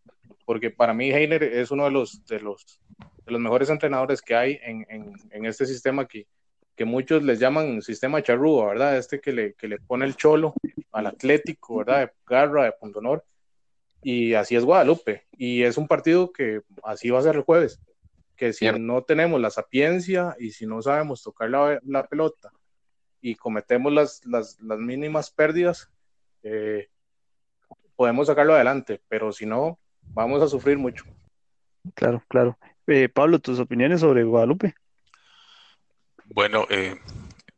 [0.46, 2.80] porque para mí Heiner es uno de los, de los,
[3.26, 6.28] de los mejores entrenadores que hay en, en, este sistema que,
[6.78, 8.98] que muchos les llaman sistema charrúa, ¿verdad?
[8.98, 10.54] Este que le, que le pone el cholo
[10.94, 12.06] al Atlético, ¿verdad?
[12.08, 13.26] De garra, de punto honor
[14.02, 15.26] y así es Guadalupe.
[15.38, 17.82] Y es un partido que así va a ser el jueves.
[18.36, 22.52] Que si no tenemos la sapiencia y si no sabemos tocar la, pelota
[23.22, 25.90] y cometemos las, las, mínimas pérdidas,
[26.42, 26.90] eh,
[27.96, 29.02] podemos sacarlo adelante.
[29.08, 31.06] Pero si no, vamos a sufrir mucho.
[31.96, 32.58] Claro, claro.
[32.88, 34.76] Eh, Pablo, tus opiniones sobre Guadalupe.
[36.26, 37.00] Bueno, eh,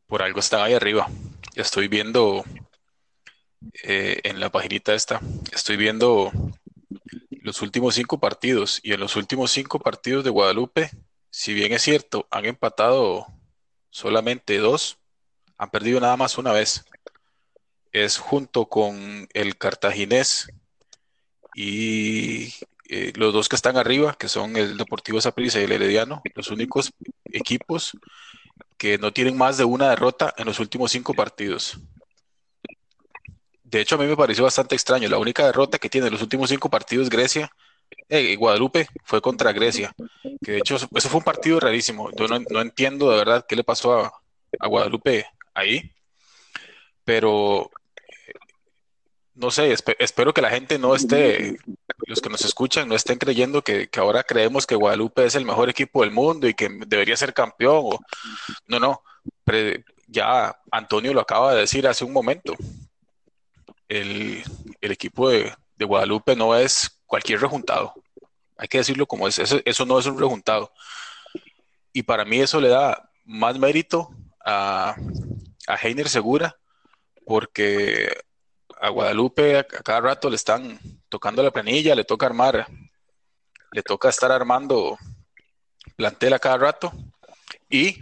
[0.08, 1.08] por algo está ahí arriba.
[1.56, 2.44] Estoy viendo
[3.84, 5.20] eh, en la paginita esta,
[5.52, 6.32] estoy viendo
[7.46, 10.90] los últimos cinco partidos y en los últimos cinco partidos de Guadalupe,
[11.30, 13.28] si bien es cierto, han empatado
[13.92, 14.98] solamente dos,
[15.56, 16.86] han perdido nada más una vez.
[17.92, 20.48] Es junto con el cartaginés
[21.54, 22.52] y
[22.90, 26.50] eh, los dos que están arriba, que son el Deportivo Saprissa y el Herediano, los
[26.50, 26.94] únicos
[27.26, 27.96] equipos
[28.78, 31.80] que no tienen más de una derrota en los últimos cinco partidos.
[33.76, 35.10] De hecho, a mí me pareció bastante extraño.
[35.10, 37.52] La única derrota que tiene en los últimos cinco partidos Grecia,
[38.08, 39.94] eh, Guadalupe, fue contra Grecia.
[40.42, 42.10] Que de hecho, eso fue un partido rarísimo.
[42.16, 44.14] Yo no, entiendo de verdad qué le pasó a,
[44.60, 45.92] a Guadalupe ahí,
[47.04, 47.70] pero
[49.34, 51.58] no sé, espero que la gente no esté,
[52.08, 55.70] los que nos escuchan, no estén creyendo que, ahora creemos que Guadalupe es el mejor
[55.70, 57.98] equipo del mundo y que debería ser campeón.
[58.68, 59.02] No, no,
[60.08, 62.56] ya Antonio lo acaba de decir hace un momento.
[63.88, 64.44] El,
[64.82, 67.94] equipo de, Guadalupe no es cualquier rejuntado.
[68.58, 69.40] Hay que decirlo como es.
[69.40, 70.72] Eso, eso no es un rejuntado.
[71.94, 74.10] Y para mí eso le da más mérito
[74.44, 74.96] a,
[75.68, 76.58] a Heiner Segura,
[77.26, 78.16] porque
[78.80, 82.68] a Guadalupe a, cada rato le están tocando la planilla, le toca armar,
[83.72, 84.98] le toca estar armando
[85.96, 86.92] plantel a cada rato.
[87.70, 88.00] Y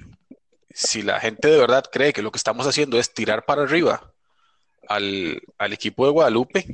[0.69, 4.12] si la gente de verdad cree que lo que estamos haciendo es tirar para arriba
[4.87, 5.41] al,
[5.71, 6.65] equipo de Guadalupe,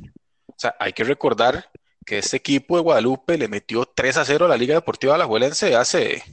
[0.48, 1.69] o sea, hay que recordar
[2.06, 5.76] que este equipo de Guadalupe le metió 3 a 0 a la Liga Deportiva Alajuelense
[5.76, 6.24] hace,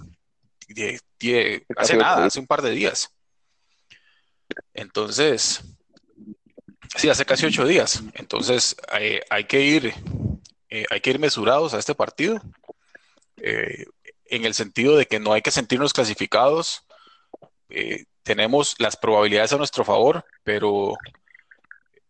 [1.76, 3.10] hace nada, hace un par de días.
[4.72, 5.62] Entonces,
[6.96, 8.02] Sí, hace casi ocho días.
[8.14, 9.92] Entonces hay, que ir,
[10.70, 12.40] eh, hay que ir mesurados a este partido,
[13.36, 13.84] eh,
[14.26, 16.84] en el sentido de que no hay que sentirnos clasificados.
[17.68, 20.96] Eh, tenemos las probabilidades a nuestro favor, pero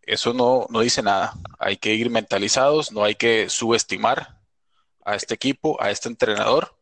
[0.06, 1.34] eso no, no dice nada.
[1.58, 4.38] Hay que ir mentalizados, no hay que subestimar
[5.04, 6.76] a este equipo, a este entrenador,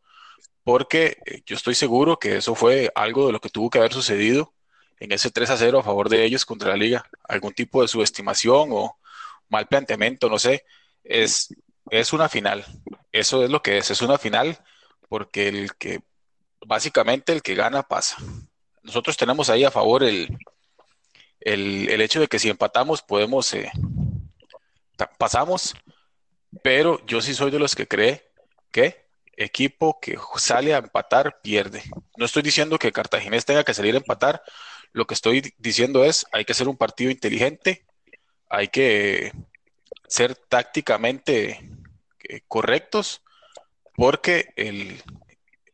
[0.63, 4.53] porque yo estoy seguro que eso fue algo de lo que tuvo que haber sucedido
[4.99, 7.05] en ese 3 a 0 a favor de ellos contra la liga.
[7.27, 8.97] Algún tipo de subestimación o
[9.49, 10.65] mal planteamiento, no sé.
[11.03, 11.53] Es,
[11.89, 12.65] es una final.
[13.11, 13.91] Eso es lo que es.
[13.91, 14.57] Es una final
[15.09, 16.01] porque el que,
[16.65, 18.17] básicamente el que gana pasa.
[18.83, 20.37] Nosotros tenemos ahí a favor el,
[21.45, 23.71] el, hecho de que si empatamos podemos, eh,
[25.17, 25.75] pasamos,
[26.63, 28.29] pero yo sí soy de los que cree
[28.71, 29.05] que
[29.37, 31.83] equipo que sale a empatar pierde.
[32.17, 34.41] No estoy diciendo que Cartaginés tenga que salir a empatar,
[34.91, 37.85] lo que estoy diciendo es, hay que hacer un partido inteligente,
[38.49, 39.31] hay que
[40.07, 41.69] ser tácticamente
[42.23, 43.21] eh, correctos,
[43.95, 45.03] porque el,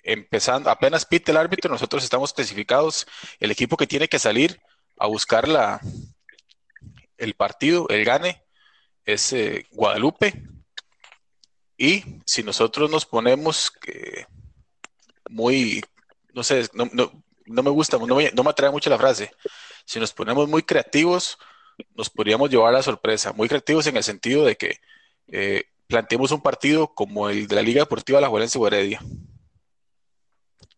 [0.04, 3.08] empezando, apenas pite el árbitro, nosotros estamos clasificados,
[3.40, 4.60] el equipo que tiene que salir
[5.02, 5.82] a buscar la,
[7.18, 8.44] el partido, el gane,
[9.04, 10.44] es eh, Guadalupe.
[11.76, 14.26] Y si nosotros nos ponemos eh,
[15.28, 15.84] muy,
[16.36, 16.88] no sé, no,
[17.48, 19.32] no me gusta, no me, no me atrae mucho la frase.
[19.86, 21.40] Si nos ponemos muy creativos,
[21.96, 23.34] nos podríamos llevar a la sorpresa.
[23.34, 24.78] Muy creativos en el sentido de que
[25.32, 29.02] eh, planteemos un partido como el de la Liga Deportiva La Juelense Heredia.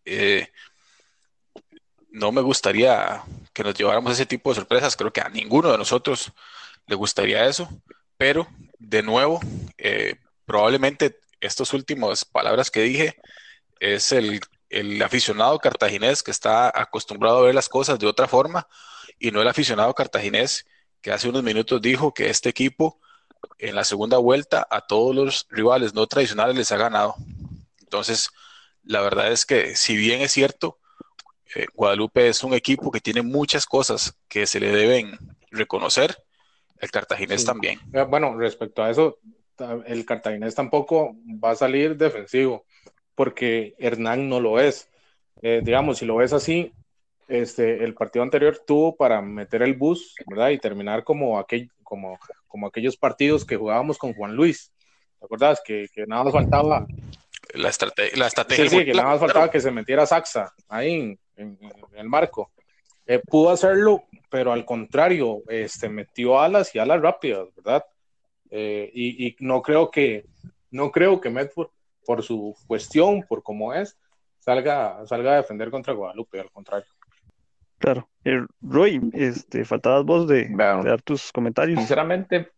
[0.06, 0.48] Eh,
[2.14, 4.96] no me gustaría que nos lleváramos ese tipo de sorpresas.
[4.96, 6.32] Creo que a ninguno de nosotros
[6.88, 7.68] le gustaría eso.
[8.16, 8.48] Pero,
[8.80, 9.42] de nuevo,
[9.78, 13.18] eh, probablemente estas últimas palabras que dije
[13.82, 14.40] es el
[14.74, 18.68] el aficionado cartaginés que está acostumbrado a ver las cosas de otra forma
[19.20, 20.66] y no el aficionado cartaginés
[21.02, 23.00] que hace unos minutos dijo que este equipo
[23.60, 27.16] en la segunda vuelta a todos los rivales no tradicionales les ha ganado.
[27.82, 28.30] Entonces,
[28.84, 30.80] la verdad es que si bien es cierto,
[31.56, 35.18] eh, Guadalupe es un equipo que tiene muchas cosas que se le deben
[35.52, 36.18] reconocer,
[36.80, 37.80] el cartaginés también.
[37.94, 39.20] Eh, bueno, respecto a eso,
[39.86, 42.66] el cartaginés tampoco va a salir defensivo
[43.16, 44.90] porque Hernán no lo es.
[45.42, 46.74] Eh, digamos, si lo ves así,
[47.28, 50.50] este, el partido anterior tuvo para meter el bus, ¿verdad?
[50.50, 54.72] Y terminar como, aquel, como, como aquellos partidos que jugábamos con Juan Luis.
[55.20, 55.62] ¿Te acuerdas?
[55.64, 56.86] Que, que nada más faltaba.
[57.54, 58.18] La, estrategia.
[58.18, 61.58] La estrategia sí, sí, que nada más faltaba que se metiera Saxa ahí en,
[61.94, 62.52] el marco.
[63.06, 67.84] Eh, pudo hacerlo, pero al contrario, este, metió alas y alas rápidas, ¿verdad?
[68.50, 70.26] Eh, y, y, no creo que
[70.72, 71.70] no creo que Medford
[72.06, 73.98] por su cuestión, por cómo es,
[74.40, 76.88] salga, salga a defender contra Guadalupe, al contrario.
[77.78, 78.10] Claro.
[78.24, 81.80] Eh, Roy, este, faltabas vos de, dar tus comentarios.
[81.80, 82.52] Sinceramente,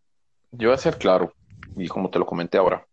[0.51, 1.33] yo voy a ser claro,
[1.75, 2.85] y como te lo comenté ahora,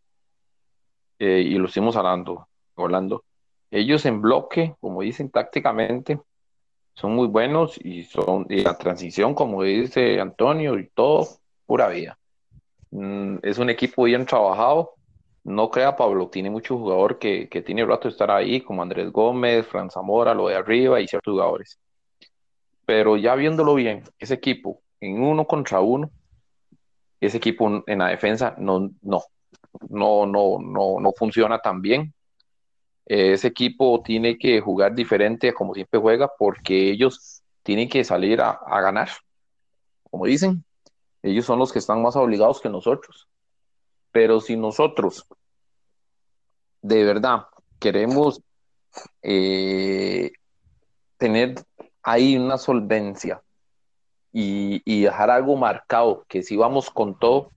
[1.19, 3.25] eh, y lo estuvimos hablando, hablando,
[3.73, 6.21] ellos en bloque, como dicen tácticamente,
[6.95, 11.27] son muy buenos y son y la transición, como dice Antonio, y todo,
[11.67, 12.19] pura vida.
[12.91, 14.93] Mm, es un equipo bien trabajado,
[15.45, 19.11] no crea Pablo, tiene mucho jugador que, que tiene rato de estar ahí, como Andrés
[19.11, 21.79] Gómez, Fran Zamora, lo de arriba y ciertos jugadores.
[22.85, 26.11] Pero ya viéndolo bien, ese equipo en uno contra uno,
[27.21, 29.23] ese equipo en la defensa no, no,
[29.89, 32.13] no, no, no, no funciona tan bien.
[33.07, 38.59] Ese equipo tiene que jugar diferente como siempre juega porque ellos tienen que salir a,
[38.81, 39.09] ganar.
[40.11, 40.65] Como dicen,
[41.23, 43.29] ellos son los que están más obligados que nosotros.
[44.13, 45.27] Pero si nosotros
[46.83, 47.47] de verdad
[47.79, 48.43] queremos
[49.23, 50.33] eh,
[51.17, 51.55] tener
[52.03, 53.43] hay una solvencia
[54.33, 57.53] y, y dejar algo marcado, que si vamos con todo,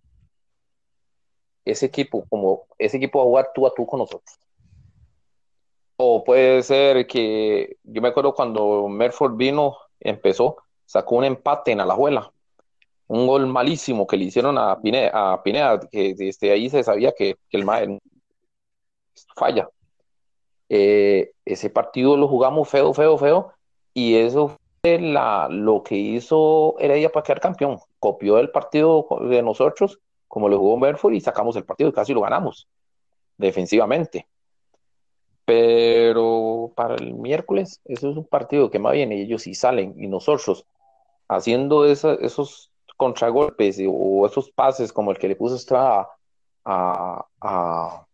[1.66, 4.40] ese equipo, como ese equipo va a jugar tú a tú con nosotros.
[5.98, 11.80] O puede ser que, yo me acuerdo cuando Merford vino, empezó, sacó un empate en
[11.80, 12.32] Alajuela,
[13.08, 17.14] un gol malísimo que le hicieron a Pineda, a Pineda que desde ahí se sabía
[17.14, 18.00] que, el MAE
[19.36, 19.70] falla.
[20.70, 23.54] Eh, ese partido lo jugamos feo, feo, feo,
[23.94, 27.80] y eso fue la, lo que hizo Heredia para quedar campeón.
[28.00, 32.14] Copió el partido de nosotros, como lo jugó Merford, y sacamos el partido y casi
[32.14, 32.68] lo ganamos,
[33.38, 34.28] defensivamente.
[35.46, 40.08] Pero para el miércoles, eso es un partido que más bien ellos sí salen y
[40.08, 40.66] nosotros
[41.28, 46.10] haciendo esos contragolpes o esos pases como el que le puso Estrada
[46.64, 48.06] a, a,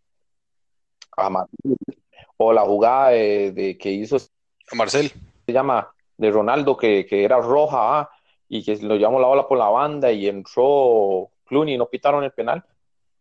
[1.18, 1.46] a,
[2.36, 4.18] o la jugada de, que hizo
[4.74, 5.12] Marcel.
[5.46, 8.10] se llama de Ronaldo que, que era roja ah,
[8.50, 12.24] y que lo llamó la bola por la banda y entró Clooney y no pitaron
[12.26, 12.66] el penal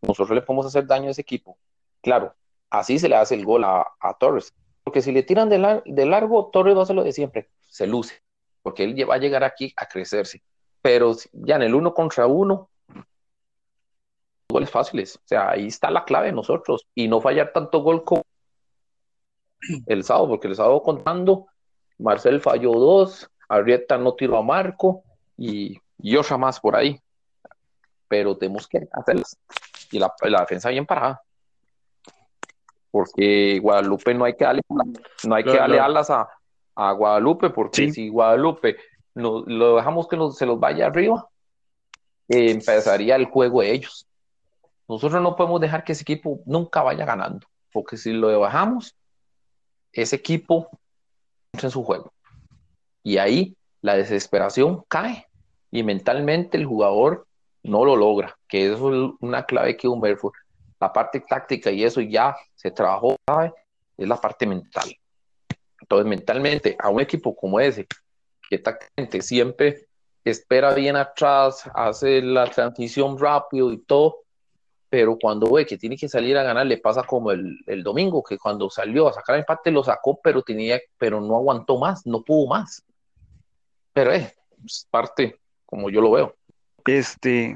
[0.01, 1.57] nosotros le podemos hacer daño a ese equipo.
[2.01, 2.33] Claro
[2.71, 3.85] así se le hace el gol a,
[4.19, 4.53] Torres.
[4.83, 8.23] Porque si le tiran de, largo, Torres va a hacer lo de siempre, se luce,
[8.63, 10.41] porque él va a llegar aquí a crecerse.
[10.81, 12.69] Pero ya en el uno contra uno,
[14.49, 15.17] goles fáciles.
[15.17, 16.87] O sea, ahí está la clave de nosotros.
[16.95, 18.23] Y no fallar tanto gol como
[19.85, 21.45] el sábado, porque el sábado contando,
[21.99, 25.03] Marcel falló dos, Arrieta no tiró a Marco
[25.37, 26.99] y, y otra más por ahí.
[28.07, 29.37] Pero tenemos que hacerlas.
[29.91, 31.21] Y la, la defensa bien parada
[32.91, 34.61] porque Guadalupe no hay que darle,
[35.23, 36.27] no hay que darle alas a,
[36.75, 38.77] a, Guadalupe, porque si Guadalupe
[39.15, 41.27] lo, lo dejamos que se los vaya arriba,
[42.27, 44.07] eh, empezaría el juego de ellos.
[44.87, 48.95] Nosotros no podemos dejar que ese equipo nunca vaya ganando, porque si lo dejamos,
[49.93, 50.69] ese equipo
[51.53, 52.13] entra en su juego.
[53.03, 55.27] Y ahí la desesperación cae
[55.71, 57.25] y mentalmente el jugador
[57.63, 60.31] no lo logra, que eso es una clave que Humberto
[60.81, 63.53] la parte táctica y eso ya se trabajó, ¿sabe?
[63.95, 64.91] Es la parte mental.
[65.79, 67.87] Entonces, mentalmente, a un equipo como ese,
[68.49, 69.87] que tácticamente siempre
[70.25, 74.17] espera bien atrás, hace la transición rápido y todo,
[74.89, 78.23] pero cuando ve que tiene que salir a ganar, le pasa como el, el domingo,
[78.23, 82.05] que cuando salió a sacar el empate lo sacó, pero tenía, pero no aguantó más,
[82.05, 82.83] no pudo más.
[83.93, 84.35] Pero es
[84.89, 86.35] parte como yo lo veo.
[86.85, 87.55] Este,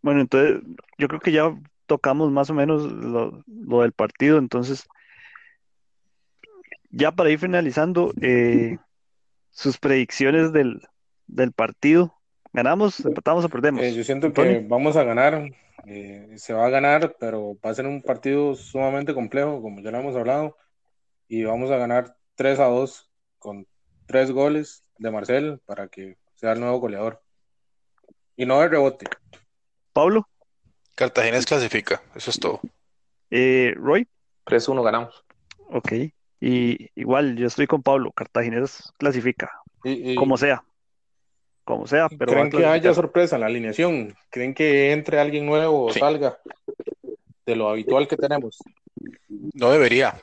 [0.00, 0.62] bueno, entonces
[0.98, 1.54] yo creo que ya
[1.92, 4.88] tocamos más o menos lo, del partido, entonces,
[6.88, 8.78] ya para ir finalizando, eh,
[9.50, 10.80] sus predicciones del,
[11.54, 12.14] partido,
[12.54, 13.82] ¿ganamos, empatamos o perdemos?
[13.82, 15.50] Eh, yo siento que vamos a ganar,
[15.84, 19.90] eh, se va a ganar, pero va a ser un partido sumamente complejo, como ya
[19.90, 20.56] lo hemos hablado,
[21.28, 23.66] y vamos a ganar 3 a 2 con
[24.06, 27.20] tres goles de Marcel para que sea el nuevo goleador.
[28.34, 29.04] Y no de rebote.
[29.92, 30.26] Pablo.
[30.94, 32.60] Cartaginés clasifica, eso es todo.
[33.30, 34.06] Eh, Roy.
[34.46, 35.24] 3-1 ganamos.
[35.70, 35.92] Ok.
[36.40, 38.12] Y igual, yo estoy con Pablo.
[38.12, 39.50] Cartaginés clasifica.
[40.16, 40.64] como sea.
[41.64, 42.32] Como sea, pero.
[42.32, 44.14] ¿Creen que haya sorpresa en la alineación?
[44.30, 46.38] ¿Creen que entre alguien nuevo o salga
[47.46, 48.58] de lo habitual que tenemos?
[49.28, 50.20] No debería.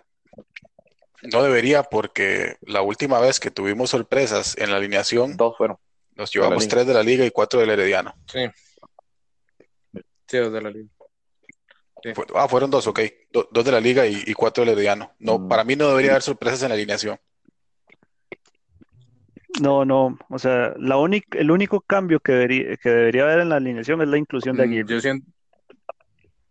[1.31, 5.37] No debería porque la última vez que tuvimos sorpresas en la alineación.
[5.37, 5.77] Dos fueron.
[6.15, 8.13] Nos llevamos tres de la liga y cuatro del Herediano.
[8.31, 8.41] Sí.
[10.29, 10.89] Sí, dos de la liga.
[12.35, 12.99] Ah, fueron dos, ok.
[13.51, 15.11] dos de la liga y, cuatro del Herediano.
[15.19, 15.47] No, mm.
[15.49, 17.19] para mí no debería haber sorpresas en la alineación.
[19.61, 23.49] No, no, o sea, la única, el único cambio que debería, que debería haber en
[23.49, 24.87] la alineación es la inclusión de mm, Aguirre.
[24.87, 25.27] Yo siento...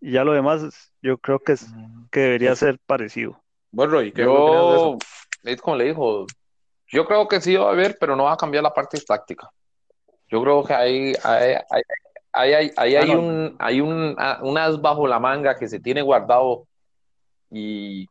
[0.00, 1.66] Y ya lo demás, yo creo que, es,
[2.10, 3.40] que debería ser parecido.
[3.70, 4.98] Bueno, ¿y qué yo,
[5.44, 6.26] es como le dijo,
[6.88, 9.50] yo creo que sí va a haber, pero no va a cambiar la parte táctica.
[10.28, 11.54] Yo creo que hay, hay,
[12.38, 16.02] ahí hay, ahí hay, un, hay un, ah, as bajo la manga que se tiene
[16.02, 16.66] guardado
[17.50, 18.06] y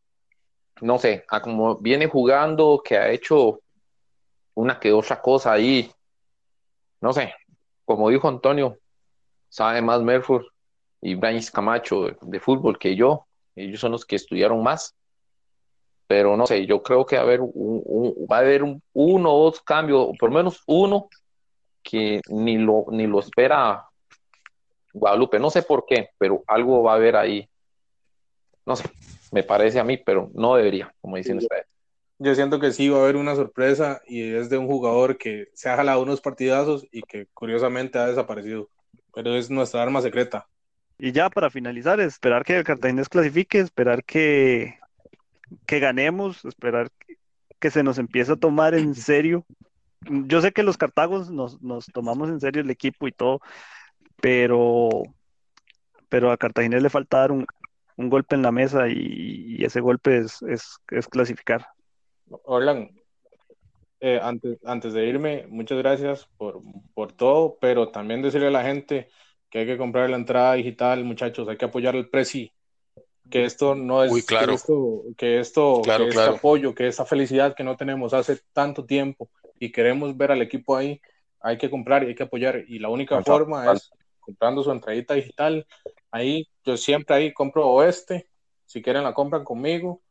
[0.81, 3.61] no sé, a como viene jugando, que ha hecho
[4.53, 5.89] una que otra cosa ahí,
[6.99, 7.33] no sé,
[7.85, 8.77] como dijo Antonio,
[9.47, 10.45] sabe más Merford
[11.01, 13.25] y Brian Camacho de, fútbol que yo,
[13.55, 14.93] ellos son los que estudiaron más,
[16.05, 19.43] pero no sé, yo creo que va a haber, un, va a haber uno o
[19.45, 21.07] dos cambios, por lo menos uno
[21.81, 23.87] que ni lo, ni lo espera
[24.99, 25.39] Guadalupe.
[25.39, 27.49] No sé por qué, pero algo va a haber ahí.
[28.65, 28.89] No sé,
[29.31, 31.65] me parece a mí, pero no debería, como dicen ustedes.
[32.19, 35.47] Yo siento que sí va a haber una sorpresa y es de un jugador que
[35.53, 38.69] se ha jalado unos partidazos y que curiosamente ha desaparecido.
[39.13, 40.47] Pero es nuestra arma secreta.
[40.97, 44.79] Y ya para finalizar, esperar que el Cartaginés clasifique, esperar que,
[45.67, 46.89] que ganemos, esperar
[47.59, 49.45] que se nos empiece a tomar en serio
[50.01, 53.41] yo sé que los Cartagos nos, nos tomamos en serio el equipo y todo,
[54.21, 54.89] pero,
[56.09, 57.45] pero a Cartagena le falta dar un,
[57.97, 61.67] un golpe en la mesa y, y ese golpe es, es, es clasificar.
[62.43, 62.89] Orlan,
[63.99, 66.61] eh, antes, antes de irme, muchas gracias por,
[66.93, 69.09] por todo, pero también decirle a la gente
[69.49, 72.53] que hay que comprar la entrada digital, muchachos, hay que apoyar el Prezi,
[73.29, 74.47] que esto no es Uy, claro.
[74.47, 76.35] que esto, que esto Claro, que este claro.
[76.37, 80.75] apoyo, que esa felicidad que no tenemos hace tanto tiempo y queremos ver al equipo
[80.75, 81.01] ahí,
[81.41, 82.63] hay que comprar y hay que apoyar.
[82.67, 83.73] Y la única Mucho forma falta.
[83.73, 83.91] es
[84.27, 85.65] comprando su entradita digital.
[86.11, 88.29] Ahí, yo siempre ahí compro Oeste,
[88.65, 90.01] si quieren la compran conmigo,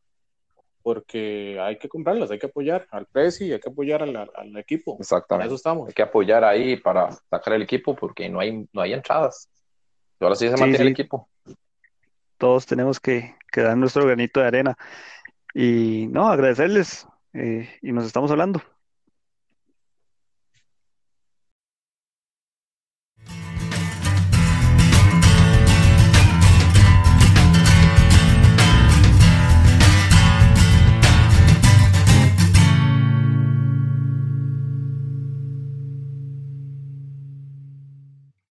[0.82, 4.56] porque hay que comprarlas, hay que apoyar al Prezi y hay que apoyar al, al-
[4.56, 4.96] equipo.
[4.96, 5.46] Para Exactamente.
[5.46, 5.88] eso estamos.
[5.88, 9.50] Hay que apoyar ahí para sacar el equipo porque no hay, no hay entradas.
[10.20, 11.28] Y ahora sí se Sí, mantiene el equipo.
[12.38, 14.76] Todos tenemos que, que dar nuestro granito de arena.
[15.54, 18.62] Y no, agradecerles eh, y nos estamos hablando.